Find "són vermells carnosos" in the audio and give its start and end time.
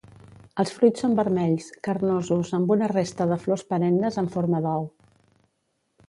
1.03-2.53